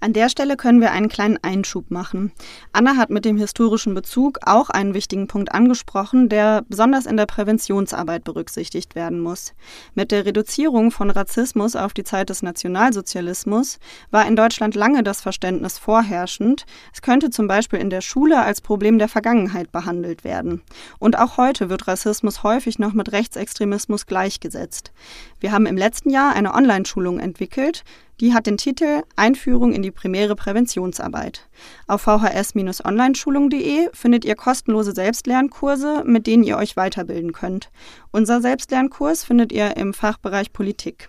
An 0.00 0.12
der 0.12 0.28
Stelle 0.28 0.56
können 0.56 0.80
wir 0.80 0.92
einen 0.92 1.08
kleinen 1.08 1.38
Einschub 1.42 1.90
machen. 1.90 2.30
Anna 2.72 2.96
hat 2.96 3.10
mit 3.10 3.24
dem 3.24 3.36
historischen 3.36 3.94
Bezug 3.94 4.38
auch 4.46 4.70
einen 4.70 4.94
wichtigen 4.94 5.26
Punkt 5.26 5.52
angesprochen, 5.52 6.28
der 6.28 6.62
besonders 6.68 7.04
in 7.04 7.16
der 7.16 7.26
Präventionsarbeit 7.26 8.22
berücksichtigt 8.22 8.94
werden 8.94 9.18
muss. 9.20 9.54
Mit 9.94 10.12
der 10.12 10.24
Reduzierung 10.24 10.92
von 10.92 11.10
Rassismus 11.10 11.74
auf 11.74 11.94
die 11.94 12.04
Zeit 12.04 12.30
des 12.30 12.42
Nationalsozialismus 12.42 13.80
war 14.12 14.24
in 14.24 14.36
Deutschland 14.36 14.76
lange 14.76 15.02
das 15.02 15.20
Verständnis 15.20 15.78
vorherrschend, 15.78 16.64
es 16.94 17.02
könnte 17.02 17.30
zum 17.30 17.48
Beispiel 17.48 17.80
in 17.80 17.90
der 17.90 18.00
Schule 18.00 18.40
als 18.40 18.60
Problem 18.60 19.00
der 19.00 19.08
Vergangenheit 19.08 19.72
behandelt 19.72 20.22
werden. 20.22 20.62
Und 21.00 21.18
auch 21.18 21.38
heute 21.38 21.70
wird 21.70 21.88
Rassismus 21.88 22.44
häufig 22.44 22.78
noch 22.78 22.92
mit 22.92 23.10
Rechtsextremismus 23.10 24.06
gleichgesetzt. 24.06 24.92
Wir 25.40 25.50
haben 25.50 25.66
im 25.66 25.76
letzten 25.76 26.10
Jahr 26.10 26.34
eine 26.34 26.54
Online-Schulung 26.54 27.18
entwickelt, 27.18 27.82
die 28.20 28.34
hat 28.34 28.46
den 28.46 28.56
Titel 28.56 29.02
Einführung 29.16 29.72
in 29.72 29.82
die 29.82 29.90
primäre 29.90 30.36
Präventionsarbeit. 30.36 31.48
Auf 31.86 32.02
vhs-onlineschulung.de 32.02 33.90
findet 33.92 34.24
ihr 34.24 34.34
kostenlose 34.34 34.92
Selbstlernkurse, 34.92 36.02
mit 36.04 36.26
denen 36.26 36.44
ihr 36.44 36.56
euch 36.56 36.76
weiterbilden 36.76 37.32
könnt. 37.32 37.70
Unser 38.10 38.40
Selbstlernkurs 38.40 39.24
findet 39.24 39.52
ihr 39.52 39.76
im 39.76 39.94
Fachbereich 39.94 40.52
Politik. 40.52 41.08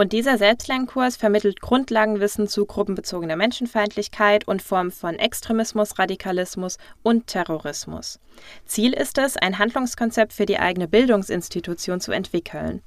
Und 0.00 0.14
dieser 0.14 0.38
Selbstlernkurs 0.38 1.16
vermittelt 1.18 1.60
Grundlagenwissen 1.60 2.48
zu 2.48 2.64
gruppenbezogener 2.64 3.36
Menschenfeindlichkeit 3.36 4.48
und 4.48 4.62
Formen 4.62 4.92
von 4.92 5.16
Extremismus, 5.16 5.98
Radikalismus 5.98 6.78
und 7.02 7.26
Terrorismus. 7.26 8.18
Ziel 8.64 8.94
ist 8.94 9.18
es, 9.18 9.36
ein 9.36 9.58
Handlungskonzept 9.58 10.32
für 10.32 10.46
die 10.46 10.58
eigene 10.58 10.88
Bildungsinstitution 10.88 12.00
zu 12.00 12.12
entwickeln. 12.12 12.80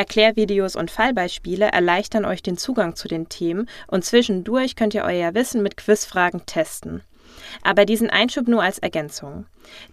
Erklärvideos 0.00 0.76
und 0.76 0.90
Fallbeispiele 0.90 1.66
erleichtern 1.66 2.24
euch 2.24 2.42
den 2.42 2.56
Zugang 2.56 2.96
zu 2.96 3.06
den 3.06 3.28
Themen 3.28 3.68
und 3.86 4.02
zwischendurch 4.02 4.74
könnt 4.74 4.94
ihr 4.94 5.04
euer 5.04 5.34
Wissen 5.34 5.62
mit 5.62 5.76
Quizfragen 5.76 6.46
testen. 6.46 7.02
Aber 7.62 7.84
diesen 7.84 8.08
Einschub 8.08 8.48
nur 8.48 8.62
als 8.62 8.78
Ergänzung. 8.78 9.44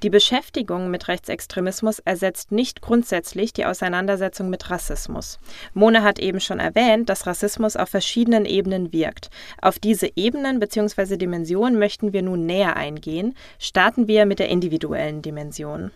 Die 0.03 0.09
Beschäftigung 0.09 0.89
mit 0.89 1.09
Rechtsextremismus 1.09 1.99
ersetzt 1.99 2.53
nicht 2.53 2.81
grundsätzlich 2.81 3.51
die 3.51 3.65
Auseinandersetzung 3.65 4.49
mit 4.49 4.69
Rassismus. 4.69 5.39
Mona 5.73 6.03
hat 6.03 6.19
eben 6.19 6.39
schon 6.39 6.61
erwähnt, 6.61 7.09
dass 7.09 7.27
Rassismus 7.27 7.75
auf 7.75 7.89
verschiedenen 7.89 8.45
Ebenen 8.45 8.93
wirkt. 8.93 9.29
Auf 9.61 9.77
diese 9.77 10.09
Ebenen 10.15 10.61
bzw. 10.61 11.17
Dimensionen 11.17 11.77
möchten 11.77 12.13
wir 12.13 12.21
nun 12.21 12.45
näher 12.45 12.77
eingehen. 12.77 13.35
Starten 13.59 14.07
wir 14.07 14.25
mit 14.25 14.39
der 14.39 14.47
individuellen 14.47 15.21
Dimension. 15.21 15.91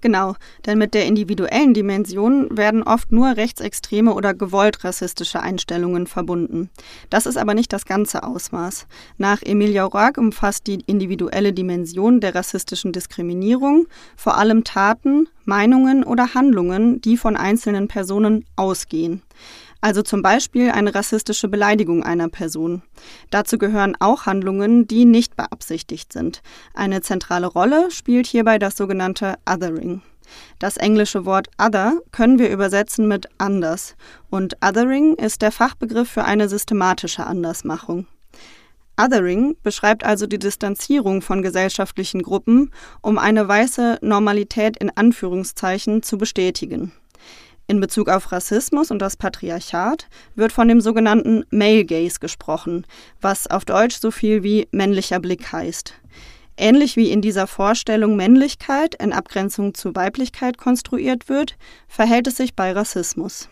Genau, 0.00 0.34
denn 0.64 0.78
mit 0.78 0.94
der 0.94 1.04
individuellen 1.04 1.74
Dimension 1.74 2.56
werden 2.56 2.82
oft 2.82 3.12
nur 3.12 3.36
rechtsextreme 3.36 4.14
oder 4.14 4.32
gewollt 4.32 4.82
rassistische 4.82 5.40
Einstellungen 5.40 6.06
verbunden. 6.06 6.70
Das 7.10 7.26
ist 7.26 7.36
aber 7.36 7.52
nicht 7.52 7.72
das 7.72 7.84
ganze 7.84 8.22
Ausmaß. 8.22 8.86
Nach 9.18 9.42
Emilia 9.42 9.84
Roark 9.84 10.16
umfasst 10.16 10.66
die 10.66 10.80
individuelle 10.86 11.52
Dimension 11.52 12.20
der 12.20 12.34
rassistischen 12.34 12.92
Diskriminierung 12.92 13.86
vor 14.16 14.38
allem 14.38 14.64
Taten, 14.64 15.28
Meinungen 15.44 16.04
oder 16.04 16.34
Handlungen, 16.34 17.00
die 17.02 17.16
von 17.16 17.36
einzelnen 17.36 17.88
Personen 17.88 18.46
ausgehen 18.56 19.22
also 19.80 20.02
zum 20.02 20.22
Beispiel 20.22 20.70
eine 20.70 20.94
rassistische 20.94 21.48
Beleidigung 21.48 22.02
einer 22.02 22.28
Person. 22.28 22.82
Dazu 23.30 23.58
gehören 23.58 23.96
auch 23.98 24.26
Handlungen, 24.26 24.86
die 24.86 25.04
nicht 25.04 25.36
beabsichtigt 25.36 26.12
sind. 26.12 26.42
Eine 26.74 27.00
zentrale 27.00 27.46
Rolle 27.46 27.90
spielt 27.90 28.26
hierbei 28.26 28.58
das 28.58 28.76
sogenannte 28.76 29.36
Othering. 29.48 30.02
Das 30.58 30.76
englische 30.76 31.24
Wort 31.24 31.48
other 31.60 31.98
können 32.12 32.38
wir 32.38 32.50
übersetzen 32.50 33.08
mit 33.08 33.26
anders 33.38 33.96
und 34.28 34.56
othering 34.64 35.16
ist 35.16 35.42
der 35.42 35.52
Fachbegriff 35.52 36.08
für 36.08 36.24
eine 36.24 36.48
systematische 36.48 37.26
Andersmachung. 37.26 38.06
Othering 39.00 39.56
beschreibt 39.62 40.04
also 40.04 40.26
die 40.26 40.38
Distanzierung 40.38 41.22
von 41.22 41.42
gesellschaftlichen 41.42 42.22
Gruppen, 42.22 42.70
um 43.00 43.18
eine 43.18 43.48
weiße 43.48 43.98
Normalität 44.02 44.76
in 44.76 44.90
Anführungszeichen 44.94 46.02
zu 46.02 46.18
bestätigen. 46.18 46.92
In 47.70 47.78
Bezug 47.78 48.08
auf 48.08 48.32
Rassismus 48.32 48.90
und 48.90 48.98
das 48.98 49.16
Patriarchat 49.16 50.08
wird 50.34 50.50
von 50.50 50.66
dem 50.66 50.80
sogenannten 50.80 51.44
Male 51.50 51.84
Gaze 51.84 52.18
gesprochen, 52.18 52.84
was 53.20 53.46
auf 53.46 53.64
Deutsch 53.64 54.00
so 54.00 54.10
viel 54.10 54.42
wie 54.42 54.66
männlicher 54.72 55.20
Blick 55.20 55.52
heißt. 55.52 55.94
Ähnlich 56.56 56.96
wie 56.96 57.12
in 57.12 57.22
dieser 57.22 57.46
Vorstellung 57.46 58.16
Männlichkeit 58.16 58.96
in 58.96 59.12
Abgrenzung 59.12 59.72
zu 59.72 59.94
Weiblichkeit 59.94 60.58
konstruiert 60.58 61.28
wird, 61.28 61.56
verhält 61.86 62.26
es 62.26 62.38
sich 62.38 62.56
bei 62.56 62.72
Rassismus. 62.72 63.48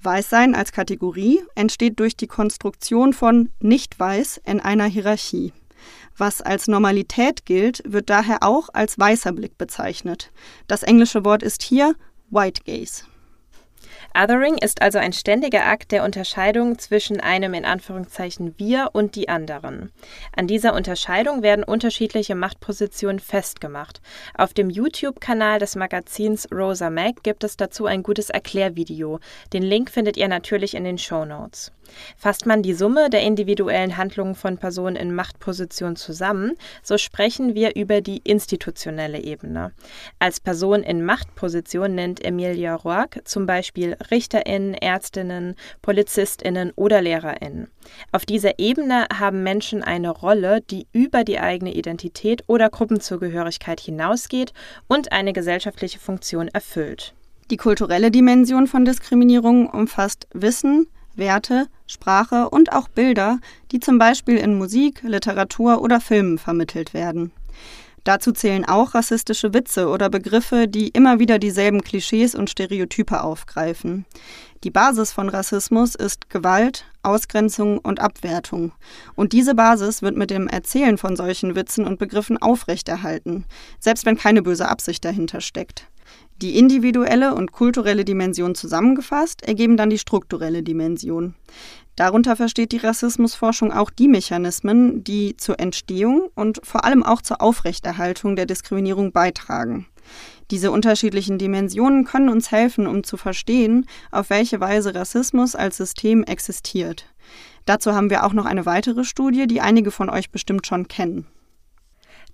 Weißsein 0.00 0.54
als 0.54 0.70
Kategorie 0.70 1.42
entsteht 1.56 1.98
durch 1.98 2.16
die 2.16 2.28
Konstruktion 2.28 3.12
von 3.12 3.48
nicht-weiß 3.58 4.40
in 4.46 4.60
einer 4.60 4.86
Hierarchie. 4.86 5.52
Was 6.16 6.42
als 6.42 6.68
Normalität 6.68 7.44
gilt, 7.44 7.82
wird 7.84 8.08
daher 8.08 8.44
auch 8.44 8.68
als 8.72 9.00
weißer 9.00 9.32
Blick 9.32 9.58
bezeichnet. 9.58 10.30
Das 10.68 10.84
englische 10.84 11.24
Wort 11.24 11.42
ist 11.42 11.64
hier 11.64 11.96
White 12.30 12.62
Gaze. 12.64 13.02
Othering 14.14 14.58
ist 14.58 14.82
also 14.82 14.98
ein 14.98 15.12
ständiger 15.12 15.64
Akt 15.66 15.90
der 15.90 16.04
Unterscheidung 16.04 16.78
zwischen 16.78 17.20
einem 17.20 17.54
in 17.54 17.64
Anführungszeichen 17.64 18.54
Wir 18.58 18.90
und 18.92 19.16
die 19.16 19.28
anderen. 19.28 19.90
An 20.36 20.46
dieser 20.46 20.74
Unterscheidung 20.74 21.42
werden 21.42 21.64
unterschiedliche 21.64 22.34
Machtpositionen 22.34 23.20
festgemacht. 23.20 24.02
Auf 24.36 24.52
dem 24.52 24.68
YouTube-Kanal 24.68 25.58
des 25.58 25.76
Magazins 25.76 26.46
Rosa 26.52 26.90
Mag 26.90 27.22
gibt 27.22 27.42
es 27.42 27.56
dazu 27.56 27.86
ein 27.86 28.02
gutes 28.02 28.28
Erklärvideo. 28.28 29.18
Den 29.52 29.62
Link 29.62 29.90
findet 29.90 30.16
ihr 30.16 30.28
natürlich 30.28 30.74
in 30.74 30.84
den 30.84 30.98
Show 30.98 31.24
Notes. 31.24 31.72
Fasst 32.16 32.46
man 32.46 32.62
die 32.62 32.74
Summe 32.74 33.10
der 33.10 33.22
individuellen 33.22 33.96
Handlungen 33.96 34.34
von 34.34 34.58
Personen 34.58 34.96
in 34.96 35.14
Machtposition 35.14 35.96
zusammen, 35.96 36.52
so 36.82 36.98
sprechen 36.98 37.54
wir 37.54 37.76
über 37.76 38.00
die 38.00 38.20
institutionelle 38.24 39.22
Ebene. 39.22 39.72
Als 40.18 40.40
Person 40.40 40.82
in 40.82 41.04
Machtposition 41.04 41.94
nennt 41.94 42.24
Emilia 42.24 42.74
Roark 42.74 43.20
zum 43.24 43.46
Beispiel 43.46 43.96
RichterInnen, 44.10 44.74
ÄrztInnen, 44.74 45.54
PolizistInnen 45.82 46.72
oder 46.76 47.02
LehrerInnen. 47.02 47.68
Auf 48.12 48.24
dieser 48.24 48.58
Ebene 48.58 49.06
haben 49.12 49.42
Menschen 49.42 49.82
eine 49.82 50.10
Rolle, 50.10 50.60
die 50.60 50.86
über 50.92 51.24
die 51.24 51.38
eigene 51.38 51.74
Identität 51.74 52.44
oder 52.46 52.70
Gruppenzugehörigkeit 52.70 53.80
hinausgeht 53.80 54.52
und 54.88 55.12
eine 55.12 55.32
gesellschaftliche 55.32 55.98
Funktion 55.98 56.48
erfüllt. 56.48 57.14
Die 57.50 57.56
kulturelle 57.56 58.10
Dimension 58.10 58.66
von 58.66 58.84
Diskriminierung 58.84 59.68
umfasst 59.68 60.26
Wissen, 60.32 60.86
Werte, 61.16 61.66
Sprache 61.86 62.48
und 62.50 62.72
auch 62.72 62.88
Bilder, 62.88 63.38
die 63.70 63.80
zum 63.80 63.98
Beispiel 63.98 64.36
in 64.36 64.56
Musik, 64.56 65.02
Literatur 65.02 65.82
oder 65.82 66.00
Filmen 66.00 66.38
vermittelt 66.38 66.94
werden. 66.94 67.32
Dazu 68.04 68.32
zählen 68.32 68.64
auch 68.64 68.94
rassistische 68.94 69.54
Witze 69.54 69.88
oder 69.88 70.10
Begriffe, 70.10 70.66
die 70.66 70.88
immer 70.88 71.20
wieder 71.20 71.38
dieselben 71.38 71.82
Klischees 71.82 72.34
und 72.34 72.50
Stereotype 72.50 73.22
aufgreifen. 73.22 74.06
Die 74.64 74.70
Basis 74.70 75.12
von 75.12 75.28
Rassismus 75.28 75.94
ist 75.94 76.28
Gewalt, 76.28 76.84
Ausgrenzung 77.02 77.78
und 77.78 78.00
Abwertung. 78.00 78.72
Und 79.14 79.32
diese 79.32 79.54
Basis 79.54 80.02
wird 80.02 80.16
mit 80.16 80.30
dem 80.30 80.48
Erzählen 80.48 80.98
von 80.98 81.16
solchen 81.16 81.54
Witzen 81.54 81.86
und 81.86 81.98
Begriffen 81.98 82.38
aufrechterhalten, 82.38 83.44
selbst 83.78 84.04
wenn 84.04 84.16
keine 84.16 84.42
böse 84.42 84.68
Absicht 84.68 85.04
dahinter 85.04 85.40
steckt. 85.40 85.86
Die 86.42 86.58
individuelle 86.58 87.34
und 87.34 87.52
kulturelle 87.52 88.04
Dimension 88.04 88.54
zusammengefasst 88.54 89.42
ergeben 89.42 89.76
dann 89.76 89.90
die 89.90 89.98
strukturelle 89.98 90.62
Dimension. 90.64 91.34
Darunter 91.94 92.36
versteht 92.36 92.72
die 92.72 92.78
Rassismusforschung 92.78 93.72
auch 93.72 93.90
die 93.90 94.08
Mechanismen, 94.08 95.04
die 95.04 95.36
zur 95.36 95.60
Entstehung 95.60 96.30
und 96.34 96.60
vor 96.64 96.84
allem 96.84 97.02
auch 97.02 97.22
zur 97.22 97.40
Aufrechterhaltung 97.42 98.34
der 98.34 98.46
Diskriminierung 98.46 99.12
beitragen. 99.12 99.86
Diese 100.50 100.70
unterschiedlichen 100.70 101.38
Dimensionen 101.38 102.04
können 102.04 102.28
uns 102.28 102.50
helfen, 102.50 102.86
um 102.86 103.04
zu 103.04 103.16
verstehen, 103.16 103.86
auf 104.10 104.30
welche 104.30 104.60
Weise 104.60 104.94
Rassismus 104.94 105.54
als 105.54 105.76
System 105.76 106.24
existiert. 106.24 107.06
Dazu 107.66 107.94
haben 107.94 108.10
wir 108.10 108.26
auch 108.26 108.32
noch 108.32 108.46
eine 108.46 108.66
weitere 108.66 109.04
Studie, 109.04 109.46
die 109.46 109.60
einige 109.60 109.90
von 109.90 110.10
euch 110.10 110.30
bestimmt 110.30 110.66
schon 110.66 110.88
kennen. 110.88 111.26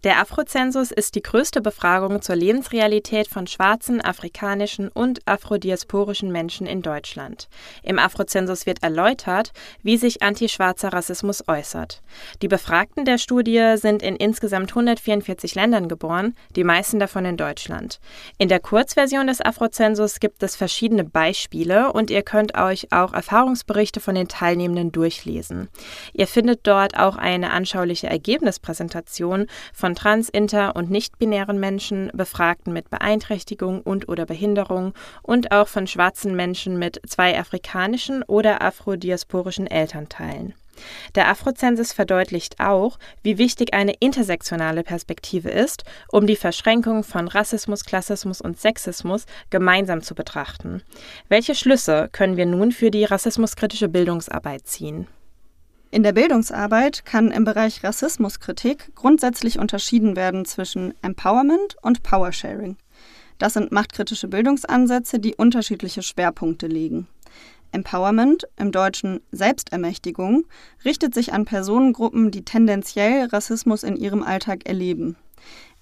Der 0.04 0.20
Afrozensus 0.20 0.92
ist 0.92 1.16
die 1.16 1.22
größte 1.22 1.60
Befragung 1.60 2.22
zur 2.22 2.36
Lebensrealität 2.36 3.26
von 3.26 3.48
schwarzen, 3.48 4.00
afrikanischen 4.00 4.86
und 4.90 5.26
afrodiasporischen 5.26 6.30
Menschen 6.30 6.68
in 6.68 6.82
Deutschland. 6.82 7.48
Im 7.82 7.98
Afrozensus 7.98 8.64
wird 8.64 8.84
erläutert, 8.84 9.50
wie 9.82 9.96
sich 9.96 10.22
antischwarzer 10.22 10.92
Rassismus 10.92 11.48
äußert. 11.48 12.00
Die 12.42 12.46
Befragten 12.46 13.06
der 13.06 13.18
Studie 13.18 13.74
sind 13.74 14.04
in 14.04 14.14
insgesamt 14.14 14.70
144 14.70 15.56
Ländern 15.56 15.88
geboren, 15.88 16.36
die 16.54 16.62
meisten 16.62 17.00
davon 17.00 17.24
in 17.24 17.36
Deutschland. 17.36 17.98
In 18.38 18.48
der 18.48 18.60
Kurzversion 18.60 19.26
des 19.26 19.40
Afrozensus 19.40 20.20
gibt 20.20 20.44
es 20.44 20.54
verschiedene 20.54 21.02
Beispiele 21.02 21.92
und 21.92 22.12
ihr 22.12 22.22
könnt 22.22 22.56
euch 22.56 22.92
auch 22.92 23.14
Erfahrungsberichte 23.14 23.98
von 23.98 24.14
den 24.14 24.28
Teilnehmenden 24.28 24.92
durchlesen. 24.92 25.68
Ihr 26.12 26.28
findet 26.28 26.68
dort 26.68 26.96
auch 26.96 27.16
eine 27.16 27.50
anschauliche 27.50 28.06
Ergebnispräsentation 28.06 29.46
von 29.72 29.87
von 29.88 29.94
trans-, 29.94 30.28
inter- 30.28 30.76
und 30.76 30.90
nicht-binären 30.90 31.58
Menschen, 31.58 32.10
Befragten 32.12 32.74
mit 32.74 32.90
Beeinträchtigung 32.90 33.80
und/oder 33.80 34.26
Behinderung 34.26 34.92
und 35.22 35.50
auch 35.50 35.66
von 35.66 35.86
schwarzen 35.86 36.36
Menschen 36.36 36.78
mit 36.78 37.00
zwei 37.06 37.38
afrikanischen 37.38 38.22
oder 38.24 38.60
afrodiasporischen 38.60 39.66
Elternteilen. 39.66 40.52
Der 41.14 41.28
Afrozensus 41.28 41.94
verdeutlicht 41.94 42.60
auch, 42.60 42.98
wie 43.22 43.38
wichtig 43.38 43.72
eine 43.72 43.94
intersektionale 43.98 44.82
Perspektive 44.82 45.48
ist, 45.48 45.84
um 46.12 46.26
die 46.26 46.36
Verschränkung 46.36 47.02
von 47.02 47.26
Rassismus, 47.26 47.86
Klassismus 47.86 48.42
und 48.42 48.60
Sexismus 48.60 49.24
gemeinsam 49.48 50.02
zu 50.02 50.14
betrachten. 50.14 50.82
Welche 51.30 51.54
Schlüsse 51.54 52.10
können 52.12 52.36
wir 52.36 52.46
nun 52.46 52.72
für 52.72 52.90
die 52.90 53.04
rassismuskritische 53.04 53.88
Bildungsarbeit 53.88 54.66
ziehen? 54.66 55.06
In 55.90 56.02
der 56.02 56.12
Bildungsarbeit 56.12 57.06
kann 57.06 57.30
im 57.30 57.44
Bereich 57.44 57.82
Rassismuskritik 57.82 58.94
grundsätzlich 58.94 59.58
unterschieden 59.58 60.16
werden 60.16 60.44
zwischen 60.44 60.92
Empowerment 61.00 61.76
und 61.80 62.02
Powersharing. 62.02 62.76
Das 63.38 63.54
sind 63.54 63.72
machtkritische 63.72 64.28
Bildungsansätze, 64.28 65.18
die 65.18 65.34
unterschiedliche 65.34 66.02
Schwerpunkte 66.02 66.66
legen. 66.66 67.08
Empowerment, 67.72 68.46
im 68.56 68.70
Deutschen 68.70 69.20
Selbstermächtigung, 69.32 70.44
richtet 70.84 71.14
sich 71.14 71.32
an 71.32 71.46
Personengruppen, 71.46 72.30
die 72.30 72.44
tendenziell 72.44 73.24
Rassismus 73.26 73.82
in 73.82 73.96
ihrem 73.96 74.22
Alltag 74.22 74.68
erleben. 74.68 75.16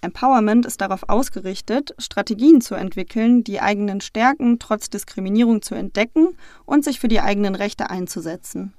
Empowerment 0.03 0.67
ist 0.67 0.81
darauf 0.81 1.09
ausgerichtet, 1.09 1.97
Strategien 1.99 2.61
zu 2.61 2.77
entwickeln, 2.77 3.43
die 3.43 3.61
eigenen 3.61 4.01
Stärken 4.01 4.61
trotz 4.61 4.89
Diskriminierung 4.89 5.63
zu 5.63 5.75
entdecken 5.75 6.37
und 6.65 6.85
sich 6.85 7.01
für 7.01 7.09
die 7.09 7.21
eigenen 7.21 7.57
Rechte 7.57 7.91
einzusetzen. 7.91 8.73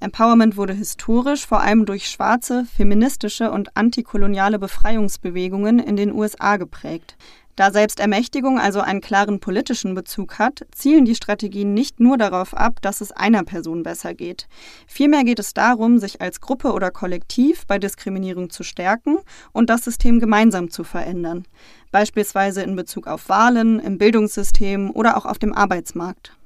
Empowerment 0.00 0.56
wurde 0.56 0.74
historisch 0.74 1.46
vor 1.46 1.60
allem 1.60 1.84
durch 1.84 2.08
schwarze, 2.08 2.64
feministische 2.64 3.50
und 3.50 3.76
antikoloniale 3.76 4.58
Befreiungsbewegungen 4.58 5.80
in 5.80 5.96
den 5.96 6.12
USA 6.12 6.56
geprägt. 6.56 7.16
Da 7.58 7.72
Selbstermächtigung 7.72 8.60
also 8.60 8.80
einen 8.80 9.00
klaren 9.00 9.40
politischen 9.40 9.96
Bezug 9.96 10.38
hat, 10.38 10.64
zielen 10.70 11.04
die 11.04 11.16
Strategien 11.16 11.74
nicht 11.74 11.98
nur 11.98 12.16
darauf 12.16 12.56
ab, 12.56 12.80
dass 12.82 13.00
es 13.00 13.10
einer 13.10 13.42
Person 13.42 13.82
besser 13.82 14.14
geht. 14.14 14.46
Vielmehr 14.86 15.24
geht 15.24 15.40
es 15.40 15.54
darum, 15.54 15.98
sich 15.98 16.20
als 16.20 16.40
Gruppe 16.40 16.72
oder 16.72 16.92
Kollektiv 16.92 17.66
bei 17.66 17.80
Diskriminierung 17.80 18.50
zu 18.50 18.62
stärken 18.62 19.18
und 19.50 19.70
das 19.70 19.82
System 19.82 20.20
gemeinsam 20.20 20.70
zu 20.70 20.84
verändern, 20.84 21.46
beispielsweise 21.90 22.62
in 22.62 22.76
Bezug 22.76 23.08
auf 23.08 23.28
Wahlen, 23.28 23.80
im 23.80 23.98
Bildungssystem 23.98 24.92
oder 24.92 25.16
auch 25.16 25.26
auf 25.26 25.40
dem 25.40 25.52
Arbeitsmarkt. 25.52 26.37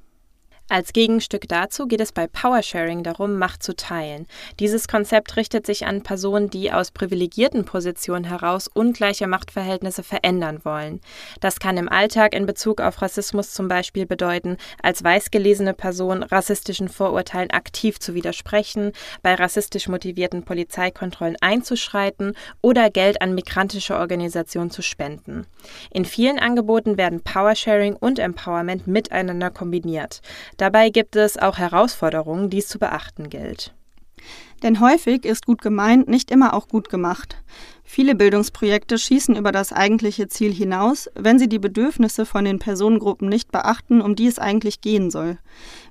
Als 0.73 0.91
Gegenstück 0.91 1.47
dazu 1.47 1.85
geht 1.85 2.01
es 2.01 2.11
bei 2.11 2.25
Powersharing 2.25 3.03
darum, 3.03 3.37
Macht 3.37 3.61
zu 3.61 3.75
teilen. 3.75 4.25
Dieses 4.59 4.87
Konzept 4.87 5.37
richtet 5.37 5.67
sich 5.67 5.85
an 5.85 6.01
Personen, 6.01 6.49
die 6.49 6.71
aus 6.71 6.89
privilegierten 6.89 7.63
Positionen 7.63 8.23
heraus 8.23 8.71
ungleiche 8.73 9.27
Machtverhältnisse 9.27 10.01
verändern 10.01 10.61
wollen. 10.63 10.99
Das 11.41 11.59
kann 11.59 11.77
im 11.77 11.89
Alltag 11.89 12.33
in 12.33 12.47
Bezug 12.47 12.81
auf 12.81 13.03
Rassismus 13.03 13.53
zum 13.53 13.67
Beispiel 13.67 14.07
bedeuten, 14.07 14.57
als 14.81 15.03
weiß 15.03 15.29
gelesene 15.29 15.75
Person 15.75 16.23
rassistischen 16.23 16.89
Vorurteilen 16.89 17.51
aktiv 17.51 17.99
zu 17.99 18.15
widersprechen, 18.15 18.93
bei 19.21 19.35
rassistisch 19.35 19.87
motivierten 19.87 20.41
Polizeikontrollen 20.41 21.37
einzuschreiten 21.39 22.35
oder 22.63 22.89
Geld 22.89 23.21
an 23.21 23.35
migrantische 23.35 23.95
Organisationen 23.95 24.71
zu 24.71 24.81
spenden. 24.81 25.45
In 25.91 26.03
vielen 26.03 26.39
Angeboten 26.39 26.97
werden 26.97 27.21
Powersharing 27.21 27.95
und 27.95 28.17
Empowerment 28.17 28.87
miteinander 28.87 29.51
kombiniert. 29.51 30.21
Dabei 30.63 30.91
gibt 30.91 31.17
es 31.17 31.37
auch 31.37 31.57
Herausforderungen, 31.57 32.49
die 32.49 32.59
es 32.59 32.69
zu 32.69 32.79
beachten 32.79 33.29
gilt. 33.29 33.73
Denn 34.63 34.79
häufig 34.79 35.25
ist 35.25 35.45
gut 35.45 35.61
gemeint 35.61 36.07
nicht 36.07 36.31
immer 36.31 36.53
auch 36.53 36.69
gut 36.69 36.87
gemacht. 36.87 37.35
Viele 37.83 38.15
Bildungsprojekte 38.15 38.97
schießen 38.97 39.35
über 39.35 39.51
das 39.51 39.73
eigentliche 39.73 40.29
Ziel 40.29 40.53
hinaus, 40.53 41.09
wenn 41.15 41.37
sie 41.37 41.49
die 41.49 41.59
Bedürfnisse 41.59 42.25
von 42.25 42.45
den 42.45 42.59
Personengruppen 42.59 43.27
nicht 43.27 43.51
beachten, 43.51 43.99
um 43.99 44.15
die 44.15 44.27
es 44.27 44.39
eigentlich 44.39 44.79
gehen 44.79 45.11
soll. 45.11 45.37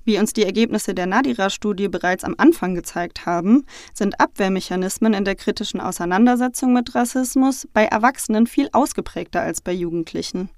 Wie 0.04 0.18
uns 0.18 0.32
die 0.32 0.44
Ergebnisse 0.44 0.94
der 0.94 1.06
Nadira-Studie 1.06 1.88
bereits 1.88 2.24
am 2.24 2.34
Anfang 2.36 2.74
gezeigt 2.74 3.24
haben, 3.24 3.64
sind 3.94 4.20
Abwehrmechanismen 4.20 5.14
in 5.14 5.24
der 5.24 5.36
kritischen 5.36 5.80
Auseinandersetzung 5.80 6.72
mit 6.72 6.94
Rassismus 6.94 7.68
bei 7.72 7.84
Erwachsenen 7.84 8.46
viel 8.46 8.68
ausgeprägter 8.72 9.40
als 9.40 9.60
bei 9.60 9.72
Jugendlichen. 9.72 10.50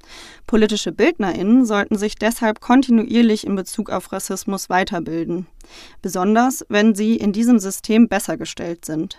Politische 0.46 0.92
Bildnerinnen 0.92 1.66
sollten 1.66 1.98
sich 1.98 2.14
deshalb 2.14 2.60
kontinuierlich 2.60 3.46
in 3.46 3.54
Bezug 3.54 3.90
auf 3.90 4.12
Rassismus 4.12 4.70
weiterbilden, 4.70 5.46
besonders 6.00 6.64
wenn 6.68 6.94
sie 6.94 7.16
in 7.16 7.32
diesem 7.32 7.58
System 7.58 8.08
besser 8.08 8.36
gestellt 8.36 8.84
sind. 8.84 9.18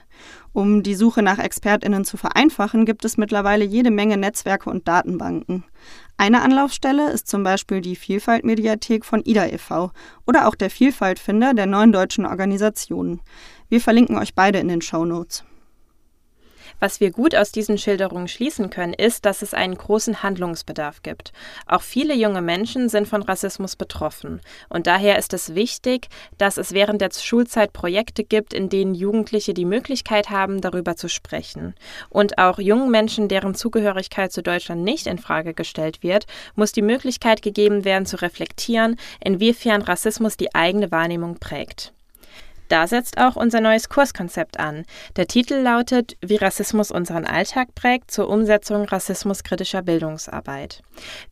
Um 0.53 0.83
die 0.83 0.95
Suche 0.95 1.21
nach 1.21 1.37
Expertinnen 1.37 2.05
zu 2.05 2.17
vereinfachen, 2.17 2.85
gibt 2.85 3.03
es 3.05 3.17
mittlerweile 3.17 3.65
jede 3.65 3.91
Menge 3.91 4.17
Netzwerke 4.17 4.69
und 4.69 4.87
Datenbanken. 4.87 5.65
Eine 6.17 6.41
Anlaufstelle 6.41 7.11
ist 7.11 7.27
zum 7.27 7.43
Beispiel 7.43 7.81
die 7.81 7.95
Vielfaltmediathek 7.95 9.03
von 9.03 9.21
IDA 9.25 9.47
e.V. 9.47 9.91
oder 10.25 10.47
auch 10.47 10.55
der 10.55 10.69
Vielfaltfinder 10.69 11.53
der 11.53 11.65
neuen 11.65 11.91
deutschen 11.91 12.25
Organisationen. 12.25 13.21
Wir 13.67 13.81
verlinken 13.81 14.17
euch 14.17 14.33
beide 14.33 14.59
in 14.59 14.69
den 14.69 14.81
Show 14.81 15.03
Notes. 15.03 15.43
Was 16.79 16.99
wir 16.99 17.11
gut 17.11 17.35
aus 17.35 17.51
diesen 17.51 17.77
Schilderungen 17.77 18.27
schließen 18.27 18.69
können, 18.69 18.93
ist, 18.93 19.25
dass 19.25 19.41
es 19.41 19.53
einen 19.53 19.75
großen 19.75 20.23
Handlungsbedarf 20.23 21.01
gibt. 21.03 21.31
Auch 21.65 21.81
viele 21.81 22.13
junge 22.13 22.41
Menschen 22.41 22.89
sind 22.89 23.07
von 23.07 23.23
Rassismus 23.23 23.75
betroffen. 23.75 24.41
Und 24.69 24.85
daher 24.85 25.17
ist 25.17 25.33
es 25.33 25.55
wichtig, 25.55 26.09
dass 26.37 26.57
es 26.57 26.73
während 26.73 27.01
der 27.01 27.09
Schulzeit 27.13 27.73
Projekte 27.73 28.23
gibt, 28.23 28.53
in 28.53 28.69
denen 28.69 28.93
Jugendliche 28.93 29.53
die 29.53 29.65
Möglichkeit 29.65 30.29
haben, 30.29 30.61
darüber 30.61 30.95
zu 30.95 31.07
sprechen. 31.07 31.75
Und 32.09 32.37
auch 32.37 32.59
jungen 32.59 32.91
Menschen, 32.91 33.29
deren 33.29 33.55
Zugehörigkeit 33.55 34.31
zu 34.31 34.43
Deutschland 34.43 34.83
nicht 34.83 35.07
in 35.07 35.17
Frage 35.17 35.53
gestellt 35.53 36.03
wird, 36.03 36.25
muss 36.55 36.73
die 36.73 36.81
Möglichkeit 36.81 37.41
gegeben 37.41 37.85
werden, 37.85 38.05
zu 38.05 38.21
reflektieren, 38.21 38.97
inwiefern 39.23 39.81
Rassismus 39.81 40.37
die 40.37 40.53
eigene 40.53 40.91
Wahrnehmung 40.91 41.39
prägt. 41.39 41.94
Da 42.67 42.87
setzt 42.87 43.17
auch 43.19 43.35
unser 43.35 43.61
neues 43.61 43.89
Kurskonzept 43.89 44.59
an. 44.59 44.85
Der 45.15 45.27
Titel 45.27 45.55
lautet 45.55 46.17
Wie 46.21 46.37
Rassismus 46.37 46.91
unseren 46.91 47.25
Alltag 47.25 47.75
prägt 47.75 48.11
zur 48.11 48.29
Umsetzung 48.29 48.85
rassismuskritischer 48.85 49.81
Bildungsarbeit. 49.81 50.81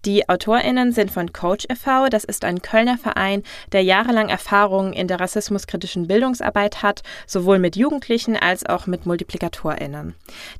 Die 0.05 0.29
AutorInnen 0.29 0.91
sind 0.91 1.11
von 1.11 1.33
Coach 1.33 1.65
e.V., 1.69 2.09
das 2.09 2.23
ist 2.23 2.45
ein 2.45 2.61
Kölner 2.61 2.97
Verein, 2.97 3.43
der 3.71 3.83
jahrelang 3.83 4.29
Erfahrungen 4.29 4.93
in 4.93 5.07
der 5.07 5.19
rassismuskritischen 5.19 6.07
Bildungsarbeit 6.07 6.83
hat, 6.83 7.01
sowohl 7.25 7.59
mit 7.59 7.75
Jugendlichen 7.75 8.35
als 8.35 8.65
auch 8.65 8.85
mit 8.87 9.05
MultiplikatorInnen. 9.05 10.15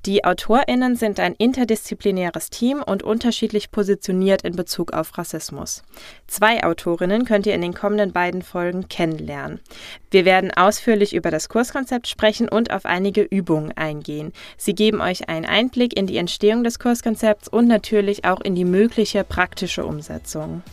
Die 0.06 0.26
AutorInnen 0.26 0.96
sind 0.96 1.20
ein 1.20 1.36
interdisziplinäres 1.36 2.50
Team 2.50 2.82
und 2.82 3.04
unterschiedlich 3.04 3.72
positioniert 3.72 4.42
in 4.44 4.56
Bezug 4.56 4.94
auf 4.94 5.18
Rassismus. 5.18 5.84
Zwei 6.28 6.64
Autorinnen 6.64 7.26
könnt 7.26 7.46
ihr 7.46 7.54
in 7.54 7.62
den 7.62 7.74
kommenden 7.74 8.12
beiden 8.12 8.42
Folgen 8.42 8.88
kennenlernen. 8.88 9.60
Wir 10.12 10.26
werden 10.26 10.52
ausführlich 10.64 11.14
über 11.14 11.32
das 11.32 11.50
Kurskonzept 11.50 12.08
sprechen 12.08 12.48
und 12.48 12.72
auf 12.72 12.86
einige 12.86 13.22
Übungen 13.22 13.72
eingehen. 13.76 14.32
Sie 14.58 14.74
geben 14.74 15.02
euch 15.02 15.30
einen 15.30 15.46
Einblick 15.46 15.98
in 15.98 16.08
die 16.08 16.18
Entstehung 16.18 16.64
des 16.64 16.80
Kurskonzepts 16.80 17.48
und 17.48 17.68
natürlich 17.68 18.26
auch 18.26 18.42
in 18.42 18.56
die 18.56 18.66
mögliche 18.66 19.24
praktische 19.24 19.86
Umsetzung. 19.86 20.64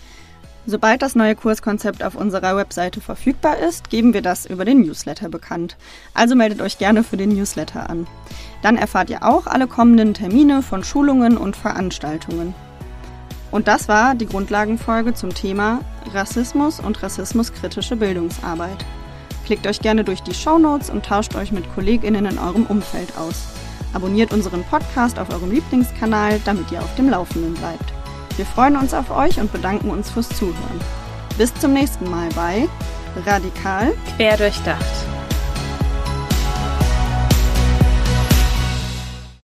Sobald 0.67 1.03
das 1.03 1.17
neue 1.17 1.35
Kurskonzept 1.35 2.03
auf 2.03 2.15
unserer 2.15 2.57
Webseite 2.57 3.01
verfügbar 3.01 3.59
ist, 3.59 3.91
geben 3.91 4.13
wir 4.15 4.23
das 4.23 4.47
über 4.47 4.65
den 4.65 4.83
Newsletter 4.83 5.29
bekannt. 5.29 5.77
Also 6.15 6.37
meldet 6.37 6.61
euch 6.61 6.79
gerne 6.79 7.03
für 7.03 7.17
den 7.17 7.31
Newsletter 7.31 7.89
an. 7.89 8.07
Dann 8.63 8.77
erfahrt 8.77 9.11
ihr 9.11 9.25
auch 9.25 9.47
alle 9.47 9.67
kommenden 9.67 10.15
Termine 10.15 10.63
von 10.63 10.85
Schulungen 10.85 11.39
und 11.39 11.57
Veranstaltungen. 11.57 12.55
Und 13.51 13.67
das 13.67 13.89
war 13.89 14.15
die 14.15 14.27
Grundlagenfolge 14.27 15.15
zum 15.15 15.35
Thema 15.35 15.81
Rassismus 16.13 16.79
und 16.79 17.03
rassismuskritische 17.03 17.97
Bildungsarbeit. 17.97 18.85
Klickt 19.51 19.67
euch 19.67 19.81
gerne 19.81 20.05
durch 20.05 20.23
die 20.23 20.33
Show 20.33 20.61
Notes 20.61 20.91
und 20.91 21.05
tauscht 21.05 21.35
euch 21.35 21.51
mit 21.51 21.65
KollegInnen 21.75 22.25
in 22.25 22.39
eurem 22.39 22.67
Umfeld 22.67 23.09
aus. 23.17 23.49
Abonniert 23.93 24.33
unseren 24.33 24.63
Podcast 24.63 25.19
auf 25.19 25.29
eurem 25.29 25.51
Lieblingskanal, 25.51 26.41
damit 26.45 26.71
ihr 26.71 26.79
auf 26.79 26.95
dem 26.95 27.11
Laufenden 27.11 27.55
bleibt. 27.55 27.93
Wir 28.37 28.47
freuen 28.47 28.77
uns 28.77 28.95
auf 28.95 29.11
euch 29.11 29.41
und 29.41 29.53
bedanken 29.53 29.91
uns 29.91 30.09
fürs 30.09 30.29
Zuhören. 30.29 30.81
Bis 31.37 31.53
zum 31.55 31.73
nächsten 31.73 32.09
Mal 32.09 32.29
bei 32.37 32.69
Radikal 33.27 33.93
Quer 34.17 34.37
durchdacht. 34.37 34.87